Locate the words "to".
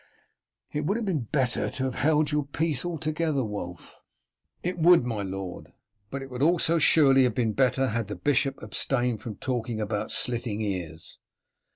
1.69-1.83